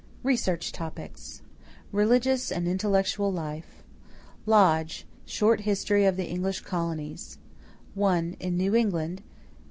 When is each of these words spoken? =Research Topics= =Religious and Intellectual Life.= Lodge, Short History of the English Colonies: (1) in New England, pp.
=Research 0.23 0.71
Topics= 0.71 1.43
=Religious 1.91 2.51
and 2.51 2.67
Intellectual 2.67 3.31
Life.= 3.31 3.83
Lodge, 4.47 5.05
Short 5.25 5.59
History 5.61 6.05
of 6.05 6.17
the 6.17 6.25
English 6.27 6.61
Colonies: 6.61 7.37
(1) 7.93 8.35
in 8.39 8.57
New 8.57 8.75
England, 8.75 9.21
pp. 9.23 9.57